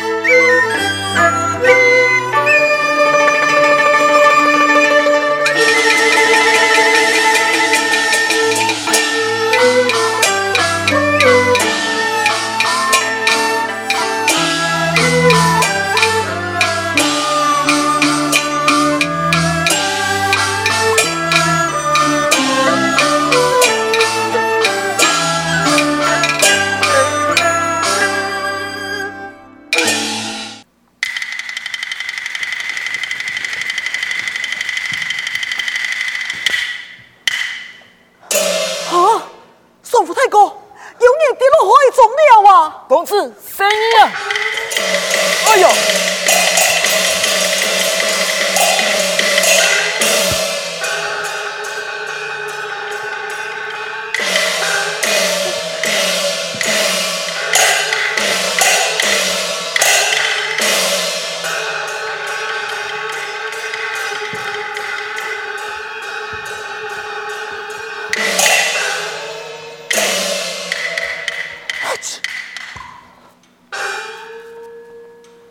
[0.00, 0.53] Música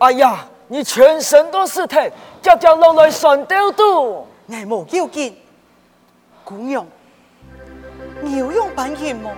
[0.04, 2.10] 哎呀，你全身都是疼，
[2.42, 4.26] 叫叫落来酸掉肚。
[4.50, 5.34] 爱莫要紧，
[6.44, 6.86] 姑娘，
[8.20, 9.30] 你有用半钱吗？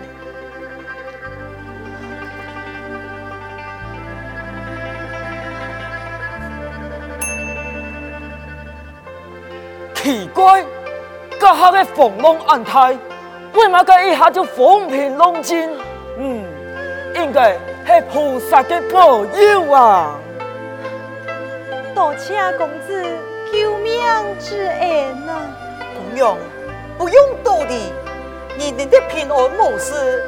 [9.94, 10.64] 奇怪，
[11.38, 12.98] 这下的凤龙安泰，
[13.54, 15.70] 为嘛个一下就风平浪静？
[16.18, 16.44] 嗯，
[17.14, 17.52] 应该
[17.86, 20.18] 是菩萨的保佑啊。
[21.96, 23.02] 多谢公子
[23.50, 24.02] 救命
[24.38, 25.40] 之恩啊！
[25.94, 26.36] 不用，
[26.98, 27.90] 不用多礼，
[28.58, 30.22] 你你的平安无事，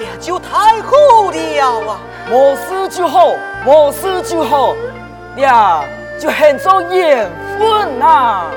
[0.00, 2.00] 也就太好了啊！
[2.28, 3.28] 无事就好，
[3.64, 4.74] 无事就好，
[5.36, 5.84] 呀，
[6.18, 8.50] 就很做缘分呐。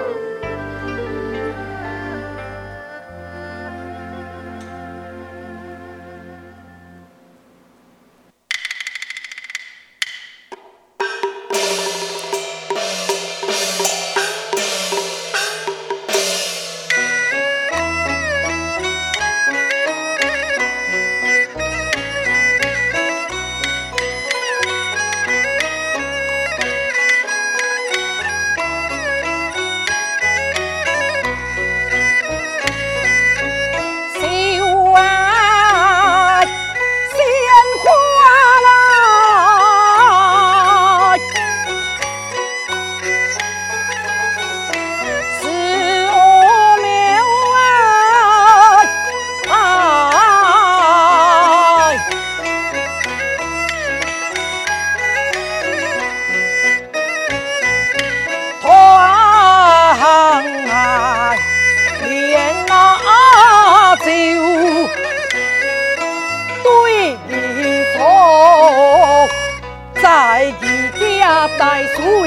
[71.95, 72.26] 处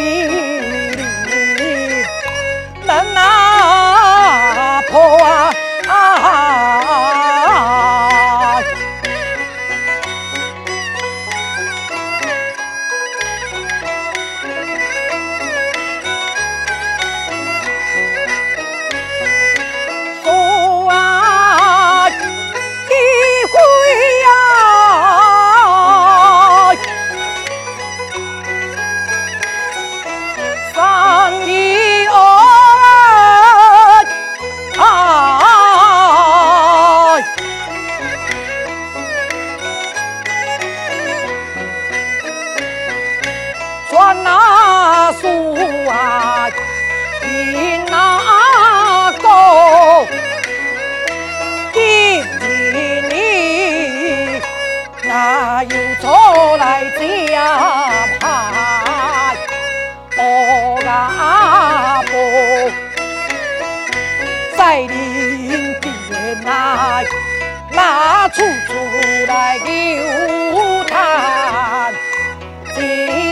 [69.59, 71.93] 来流叹，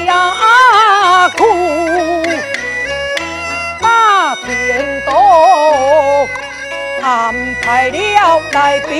[0.07, 1.45] 家苦
[3.81, 6.29] 把天都
[7.03, 8.95] 安排了来比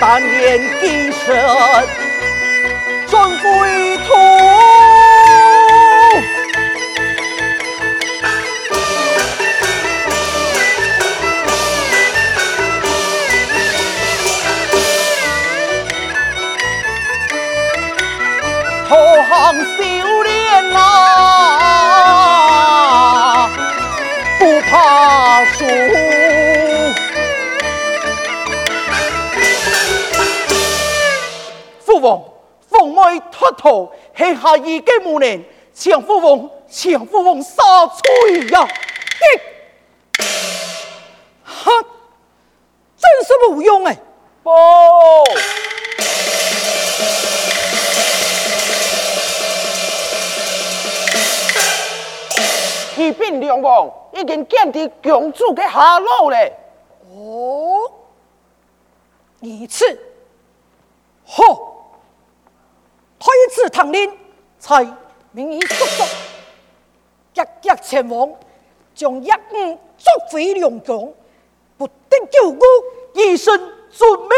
[0.00, 1.36] 但年今生
[3.06, 4.79] 终归途。
[33.60, 38.66] 妹脱逃，下下一个无能，请父王，请父王杀罪呀！
[41.44, 41.70] 哈，
[42.96, 43.96] 真是无用哎！
[44.42, 44.50] 不，
[52.94, 56.52] 启禀梁王，已经见到公主的下落嘞。
[57.12, 57.90] 哦，
[59.40, 59.98] 如此，
[61.24, 61.69] 好，
[63.20, 64.10] 开始唐令，
[64.58, 64.82] 才
[65.30, 66.02] 名义速速，
[67.34, 68.32] 日日前往，
[68.94, 71.14] 将一五捉回龙宫，
[71.76, 72.66] 不得救国，
[73.12, 73.54] 一生
[73.90, 74.30] 遵命。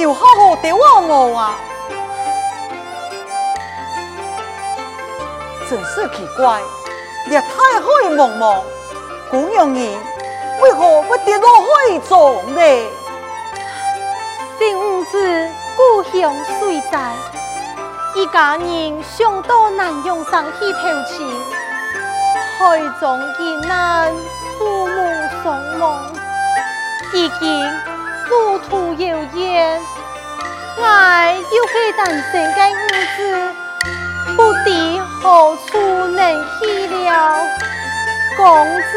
[0.00, 1.54] 要好好对我我啊！
[5.68, 6.60] 真是奇怪，
[7.24, 8.60] 你太海茫茫，
[9.30, 9.98] 姑娘你
[10.60, 12.60] 为何不跌落海中呢？
[14.58, 17.12] 新五子故乡虽在，
[18.14, 20.78] 一家人上到南阳山去投
[21.08, 21.28] 亲，
[22.58, 24.12] 海中艰难，
[24.58, 26.12] 父母双亡，
[27.12, 27.70] 已经
[28.96, 29.80] 故土遥远，
[30.78, 30.82] 我
[31.52, 32.84] 又是单身的五
[33.16, 33.18] 子，
[34.36, 34.66] 不知
[35.20, 35.24] 何
[35.66, 36.20] 处能
[36.58, 37.46] 去了，
[38.36, 38.92] 公子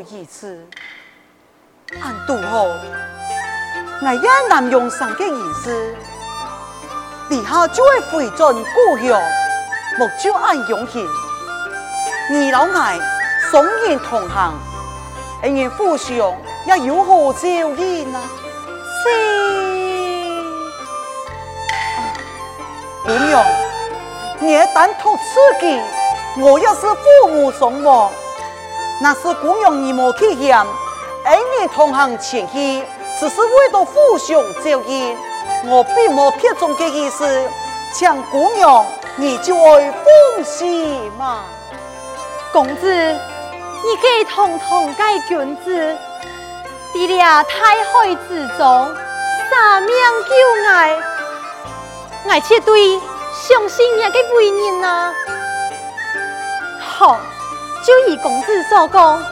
[0.00, 0.66] 言来如此，
[2.02, 5.94] 俺拄好，我也南阳山的意思，
[7.30, 9.20] 以后就会回转故乡，
[9.98, 11.06] 莫就俺永庆。
[12.30, 12.98] 二老爱
[13.50, 14.54] 双人同行，
[15.42, 16.16] 恩人互相
[16.66, 18.20] 也有何照应啊？
[19.02, 19.08] 是
[23.04, 23.44] 姑娘，
[24.40, 25.22] 你单图此
[25.60, 25.80] 计，
[26.40, 28.12] 我要是父母双亡，
[29.00, 30.58] 那是姑娘你莫去嫌。
[31.24, 32.82] 恩人同行前去，
[33.18, 35.16] 只是为了互相照应，
[35.66, 37.48] 我并没撇中的意思。
[37.94, 38.84] 请姑娘
[39.16, 41.44] 你就爱放心嘛。
[42.52, 45.96] 公子，你给堂堂盖君子，
[46.94, 48.96] 在了太海之中，
[49.50, 49.94] 三命
[50.28, 50.96] 救爱，
[52.28, 52.98] 爱切对
[53.32, 55.14] 相信也个为人啊。
[56.80, 57.18] 好，
[57.84, 59.22] 就以公子所讲，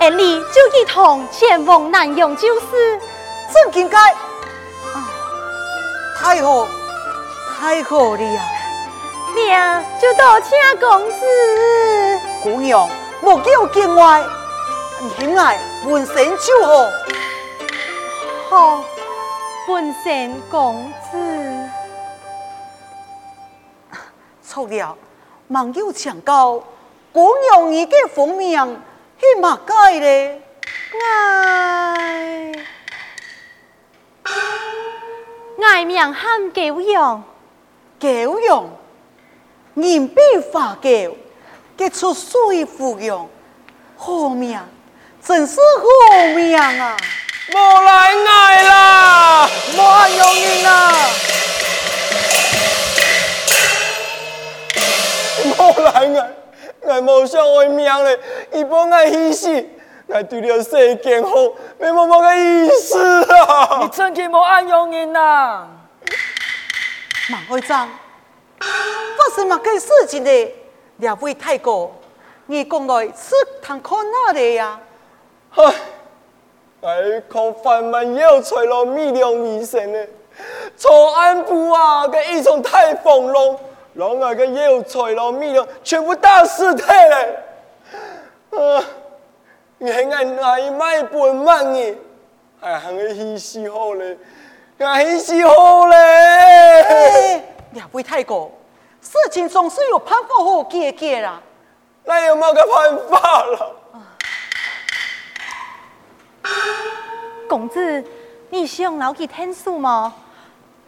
[0.00, 3.00] 俺哩就一同前往南阳就是。
[3.52, 5.06] 真应该啊！
[6.16, 6.66] 太好，
[7.56, 8.42] 太好了呀！
[9.36, 10.50] 娘就多请
[10.80, 12.20] 公子。
[12.42, 12.88] 姑娘，
[13.20, 14.24] 莫叫见外，
[15.00, 16.90] 你爱本身就好。
[18.50, 18.84] 好，
[19.68, 21.16] 本身公子。
[24.42, 24.96] 错了，
[25.48, 26.60] 网友请教，
[27.14, 28.82] 姑娘你嘅封名
[29.20, 30.42] 系乜解咧？
[31.00, 32.52] 爱
[35.62, 37.22] 爱命喊狗用，
[38.00, 38.08] 狗
[38.40, 38.68] 用，
[39.74, 40.20] 人比
[40.52, 41.16] 花狗，
[41.78, 43.30] 结出水芙蓉，
[43.96, 44.58] 好命，
[45.22, 46.96] 真是好命啊！
[47.52, 51.06] 莫来爱啦，莫按用人啊！
[55.56, 56.34] 莫来爱，
[56.86, 58.18] 爱无想爱命嘞，
[58.52, 59.64] 伊不爱牺牲，
[60.12, 61.30] 爱对了世间好，
[61.78, 63.78] 没某某个意思啊！
[63.82, 65.66] 你真嘅莫按用人呐！
[67.30, 67.88] 马会长，
[68.58, 70.54] 发生乜嘅事情嘞？
[70.98, 71.90] 两位太公，
[72.46, 74.78] 你讲来是谈看哪里呀？
[75.54, 75.64] 唉，
[76.82, 79.98] 哎，靠饭碗又吹了米粮米线呢，
[80.76, 83.58] 从安部啊，个一种太丰隆，
[83.94, 87.38] 然后个药材了米粮，全部大尸体嘞！
[88.50, 88.84] 啊，
[89.78, 91.96] 你还爱拿一卖本卖你，
[92.60, 94.18] 还还个稀稀好嘞，
[94.78, 97.42] 还稀好嘞！
[97.70, 98.50] 两位太公，
[99.00, 101.40] 事情总是有办法好解决啦。
[102.04, 103.76] 那有冇个办法了？
[107.48, 108.04] 公子，
[108.50, 110.12] 你想留佢听书吗？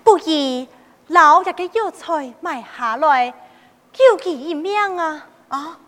[0.02, 0.66] 不如
[1.08, 3.32] 留一个药材买下来，
[3.92, 5.26] 救其一命啊！
[5.48, 5.78] 啊！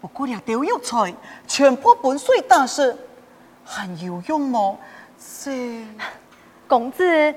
[0.00, 1.14] 不过俩丢药材，
[1.46, 2.96] 全部本水打湿，
[3.64, 4.78] 很有用么？
[5.18, 5.84] 是
[6.68, 7.34] 公子，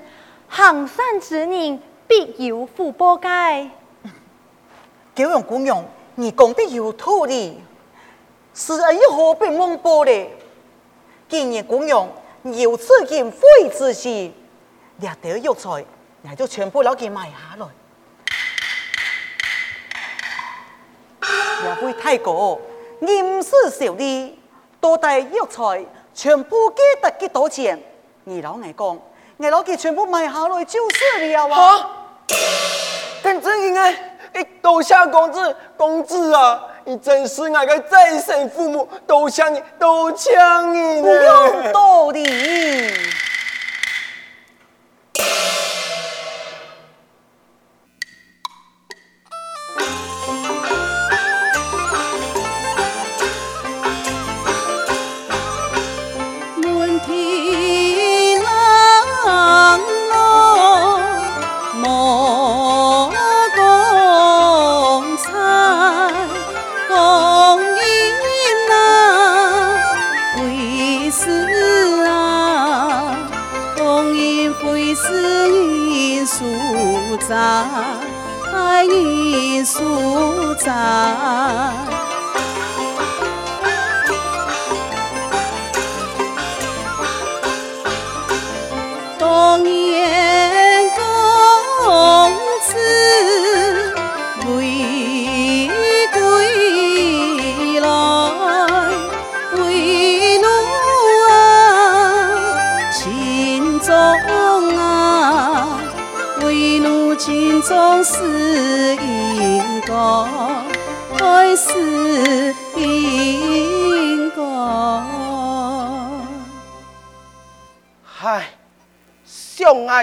[0.47, 3.69] 行善之人必有福报该。
[5.15, 5.83] 九阳姑娘，
[6.15, 7.59] 你讲的有道理，
[8.53, 10.31] 是啊，又何必蒙波嘞？
[11.27, 12.07] 今日姑娘
[12.43, 14.31] 有此言非之事，
[14.97, 15.85] 俩丢药材，
[16.23, 17.67] 也就全部攞佢买下来。
[21.63, 22.59] 两位太公，
[23.01, 24.39] 严师小弟，
[24.79, 25.83] 多带药材，
[26.13, 27.81] 全部给得几多钱？
[28.23, 29.01] 你老爱讲，我
[29.37, 31.89] 攞佢全部买下来就是了啊！
[33.21, 33.91] 但真应该，
[34.33, 40.31] 你多谢公子，公子啊，你真是我个再生父母，多谢你，多谢
[40.71, 42.25] 你不用多礼。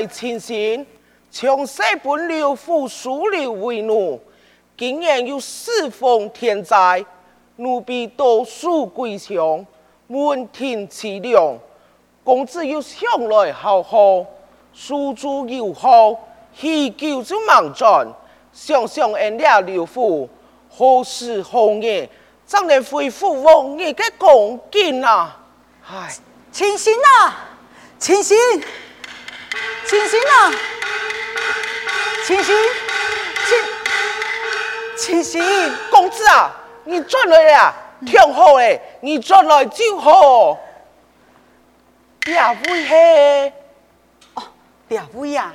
[0.03, 0.87] 相爱情深，
[1.31, 4.21] 从小本刘父数刘为奴，
[4.77, 7.05] 竟然又适逢天灾，
[7.57, 9.65] 奴婢多数归乡，
[10.09, 11.57] 门庭凄凉。
[12.25, 14.25] 公子又向来好好，
[14.73, 16.19] 书珠又好。
[16.55, 18.07] 喜酒就忙转，
[18.53, 20.29] 想想恩了刘父，
[20.69, 22.09] 何时何夜，
[22.45, 25.41] 怎能恢复往日的光景啊？
[25.87, 26.15] 唉，
[26.51, 27.57] 清醒啊，
[27.99, 28.37] 清醒，
[29.87, 30.53] 清醒啊，
[32.27, 32.57] 清醒，
[33.47, 33.59] 清，
[34.97, 36.51] 清醒，公子啊，
[36.85, 37.75] 你转来了，
[38.07, 40.59] 挺好诶，你转来就好。
[42.27, 43.53] 两位嘿，
[44.35, 44.43] 哦，
[44.89, 45.53] 两位呀。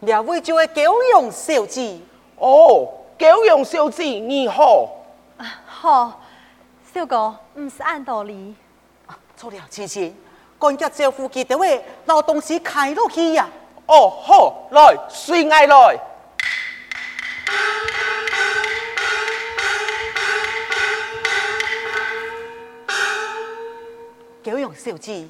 [0.00, 1.96] 两位就会九阳小姐
[2.36, 4.88] 哦，九阳小姐你好，
[5.64, 6.20] 好，
[6.92, 8.54] 小哥唔是按道理，
[9.06, 10.16] 啊错了，青青，
[10.58, 13.48] 赶紧招呼佢哋位老东西开落去呀！
[13.92, 16.00] 哦，好，来，随爱来。
[24.42, 25.28] 九阳小姐，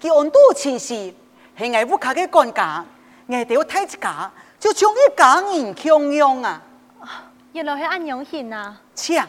[0.00, 1.16] 佢安度情绪，
[1.58, 2.84] 系我屋企嘅管家。
[3.26, 6.62] 我哋要睇一家，就将一家人供养啊！
[7.54, 8.80] 原来系安阳县啊！
[8.94, 9.20] 请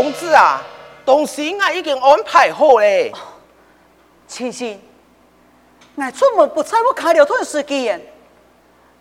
[0.00, 0.62] 公子啊，
[1.04, 3.10] 东西我已经安排好嘞。
[4.28, 4.80] 青青，
[5.96, 8.00] 俺出门不在我开了段时间，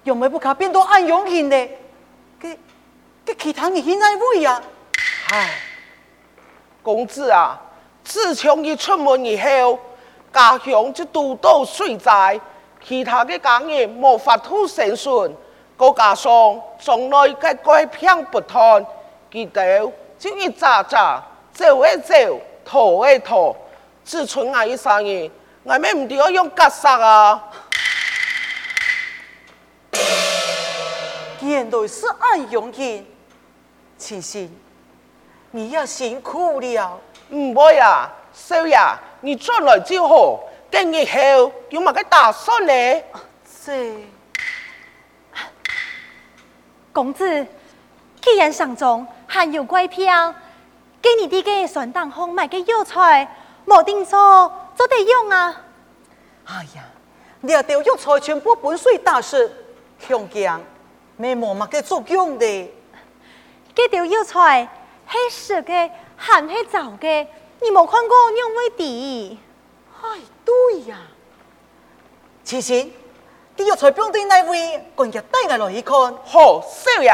[0.02, 1.70] 有没不卡变到安永庆的？
[2.40, 2.58] 给
[3.24, 4.60] 给其他人现在位呀？
[5.30, 5.60] 唉，
[6.82, 7.62] 公子啊，
[8.04, 9.78] 自从你出门以后，
[10.34, 12.42] 家乡就都到水灾，
[12.84, 15.32] 其他的家业无法度生存，
[15.78, 18.84] 再加上从来嘅改变不断，
[19.30, 23.56] 记得就一咋咋走一走，拖一拖，
[24.04, 25.32] 只剩我一生人。
[25.64, 27.44] 我们唔得要用格杀啊！
[31.42, 33.06] 原来是安永庆，
[33.98, 34.50] 其实
[35.52, 37.00] 你也辛苦了。
[37.30, 38.78] 唔会啊，少爷，
[39.22, 40.40] 你转来就好。
[40.72, 43.04] 今日后有乜嘅打算呢？
[43.46, 43.96] 是
[46.94, 47.46] 公子，
[48.28, 50.36] 既然上中还有怪票，
[51.02, 53.26] 给你啲嘅选当红买个药材，
[53.64, 54.12] 无定数。
[54.76, 55.62] 做得用啊！
[56.46, 56.84] 哎呀，
[57.42, 59.50] 掠到药材全部本水打湿，
[59.98, 60.62] 强强
[61.16, 62.72] 没冇乜个作用的。
[63.74, 64.68] 这条药材
[65.08, 67.28] 黑色的，还系糟的？
[67.62, 69.40] 你冇看过用未滴？
[70.04, 70.98] 哎，对呀。
[72.44, 72.88] 其实，
[73.56, 75.96] 这药材标对那位，赶紧带我来一看。
[76.26, 77.12] 好，少爷。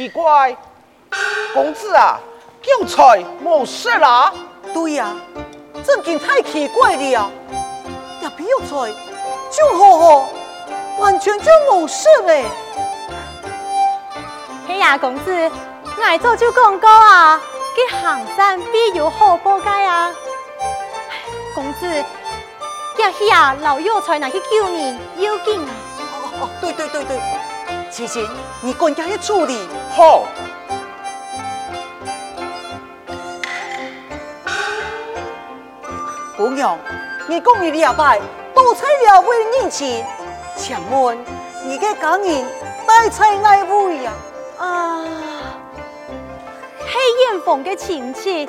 [0.00, 0.56] 奇怪，
[1.52, 2.18] 公子啊，
[2.64, 4.32] 药材冇事啦？
[4.72, 5.20] 对呀、啊，
[5.84, 7.30] 这件太奇怪了。
[8.22, 8.94] 要比药材
[9.50, 10.28] 就好好，
[11.00, 12.46] 完全就冇事嘞。
[14.66, 15.50] 嘿呀，公子，
[15.84, 17.38] 我早就讲过啊，
[17.76, 20.10] 给行山必有好报该啊。
[21.54, 25.68] 公子，呀嘿呀，老药材拿去救你，要紧啊。
[26.22, 27.20] 哦哦，对对对对。
[28.00, 28.26] 其实
[28.62, 29.68] 你赶紧去处理。
[29.90, 30.24] 好。
[36.34, 36.78] 姑娘，
[37.28, 38.18] 你讲你两摆
[38.54, 40.02] 都在了为年轻，
[40.56, 41.18] 请问
[41.66, 42.46] 你嘅家人
[42.86, 44.12] 带在哪位呀？
[44.56, 45.04] 啊，
[46.78, 46.96] 系
[47.28, 48.48] 远房嘅亲戚，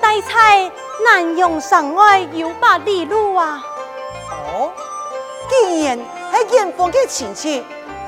[0.00, 0.70] 带菜
[1.04, 3.60] 南阳山外有百里路啊。
[4.30, 4.70] 哦，
[5.50, 7.64] 既然系远房嘅亲戚。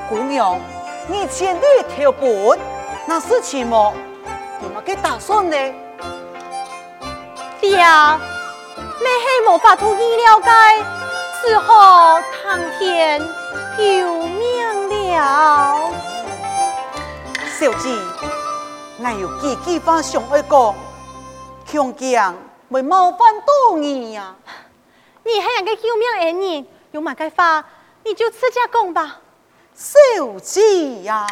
[0.09, 0.59] 姑娘，
[1.07, 1.61] 你千里
[1.95, 2.59] 投奔，
[3.05, 3.93] 那是什么？
[4.63, 5.55] 有么个打算呢？
[7.61, 10.49] 爹，你系无法度意了解，
[11.43, 13.21] 只好苍天
[13.77, 13.83] 救
[14.23, 15.91] 命了。
[17.59, 17.95] 小姐，
[18.97, 20.75] 我有几句话想要讲，
[21.67, 22.35] 强强
[22.71, 24.33] 会冒犯到你呀。
[25.23, 27.63] 你还想个救命恩人，有乜嘅话，
[28.03, 29.17] 你就直接讲吧。
[30.19, 31.25] 小姐呀，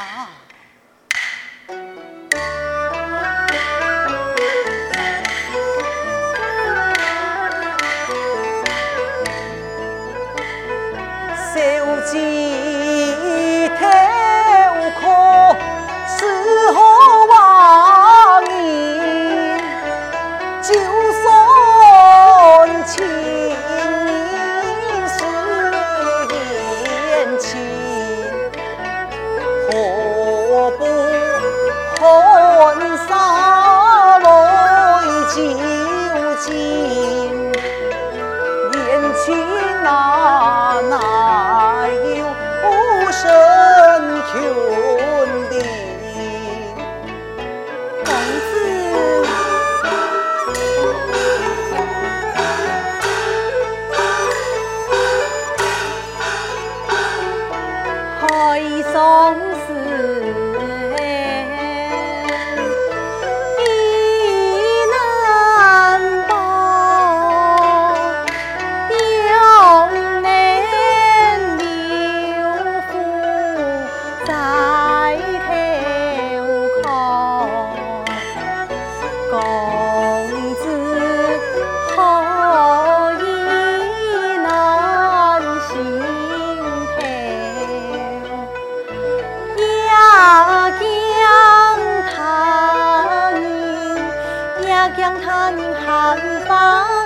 [96.47, 96.96] 风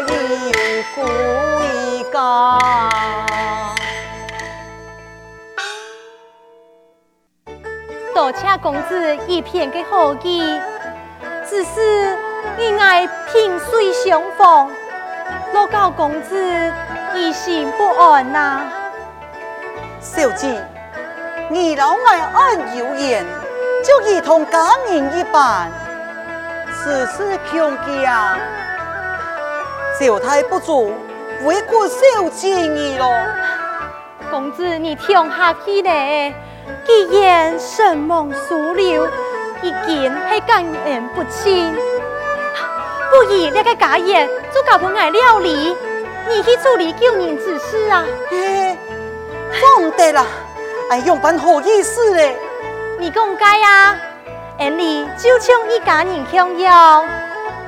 [0.00, 0.04] 一
[0.94, 1.02] 个
[1.98, 2.58] 一个，
[8.14, 10.60] 多谢公子一片的好意，
[11.48, 12.16] 只是
[12.56, 14.70] 你爱萍水相逢，
[15.52, 16.72] 落到公子
[17.14, 18.62] 疑心不安呐。
[20.00, 20.58] 小弟，
[21.48, 23.24] 你老爱按油言，
[23.84, 25.70] 就如同假人一般，
[26.72, 28.63] 此事凶险。
[29.96, 30.92] 小太不足，
[31.44, 33.08] 为过小姐你咯。
[34.28, 36.34] 公子，你听下去嘞，
[36.84, 39.06] 既然神梦疏留，
[39.62, 41.72] 已经系感恩不尽，
[43.10, 45.76] 不如那个家业就交给我料理，
[46.28, 48.04] 你去处理救人之事啊。
[48.28, 48.76] 嘿，
[49.52, 50.26] 放得啦，
[50.90, 52.36] 哎，用办好意思嘞。
[52.98, 53.96] 你讲该啊，
[54.58, 57.08] 俺哩就请一家人享用，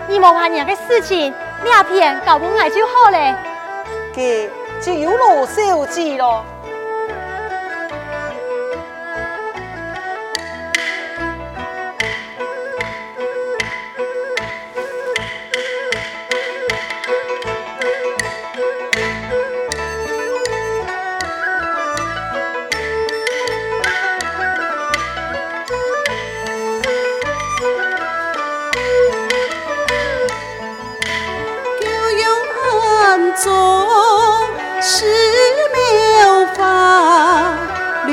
[0.08, 1.32] 你莫怕人嘅事情，
[1.64, 3.34] 两片交给我就好嘞。
[4.12, 5.10] 给就有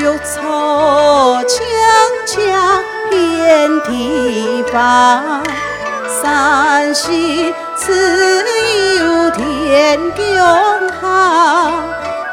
[0.02, 1.64] 罗小
[2.26, 2.34] 姐
[4.72, 5.44] 咯。
[6.22, 8.44] 山西自
[8.98, 11.72] 有天公好，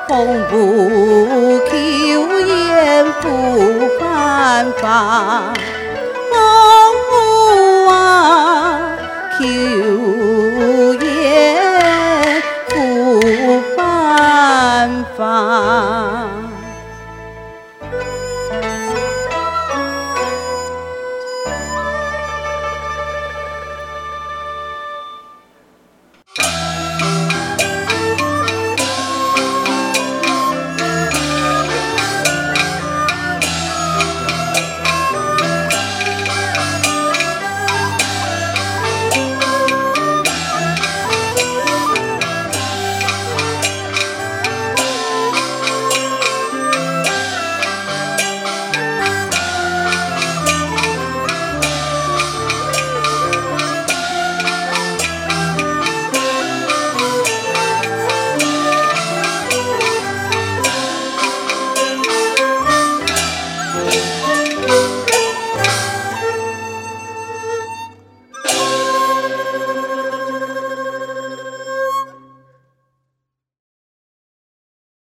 [0.09, 1.72] 风不求
[2.40, 3.24] 雁不
[3.98, 5.53] 犯法，
[6.31, 6.35] 风
[7.11, 7.12] 不
[7.88, 7.90] 啊
[9.38, 9.44] 求
[15.20, 16.30] 雁不犯法。